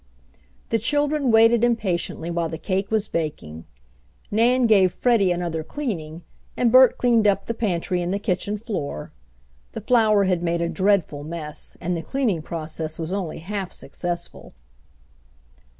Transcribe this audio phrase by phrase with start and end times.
[0.69, 3.65] The children waited impatiently while the cake was baking.
[4.31, 6.23] Nan gave Freddie another cleaning,
[6.57, 9.11] and Bert cleaned up the pantry and the kitchen floor.
[9.73, 14.55] The flour had made a dreadful mess and the cleaning process was only half successful.